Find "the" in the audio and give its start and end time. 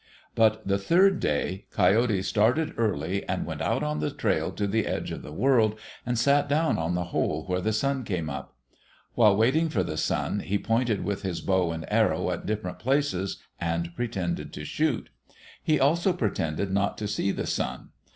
0.67-0.79, 3.99-4.09, 4.65-4.87, 5.21-5.31, 6.95-7.03, 7.61-7.71, 9.83-9.97, 17.29-17.45